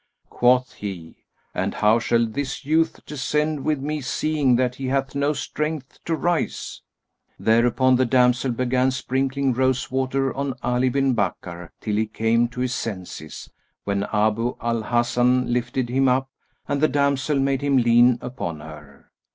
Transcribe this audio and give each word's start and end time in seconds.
Quoth 0.31 0.73
he, 0.73 1.15
"And 1.53 1.75
how 1.75 1.99
shall 1.99 2.25
this 2.25 2.65
youth 2.65 3.05
descend 3.05 3.63
with 3.63 3.79
me 3.79 4.01
seeing 4.01 4.55
that 4.55 4.73
he 4.73 4.87
hath 4.87 5.13
no 5.13 5.31
strength 5.31 5.99
to 6.05 6.15
rise?" 6.15 6.81
Thereupon 7.37 7.97
the 7.97 8.05
damsel 8.07 8.51
began 8.51 8.89
sprinkling 8.89 9.53
rose 9.53 9.91
water 9.91 10.33
on 10.33 10.55
Ali 10.63 10.89
bin 10.89 11.13
Bakkar 11.13 11.69
till 11.79 11.97
he 11.97 12.07
came 12.07 12.47
to 12.47 12.61
his 12.61 12.73
senses, 12.73 13.51
when 13.83 14.05
Abu 14.11 14.55
al 14.59 14.81
Hasan 14.81 15.53
lifted 15.53 15.89
him 15.89 16.07
up 16.07 16.31
and 16.67 16.81
the 16.81 16.87
damsel 16.87 17.37
made 17.39 17.61
him 17.61 17.77
lean 17.77 18.17
upon 18.23 18.61
her. 18.61 19.11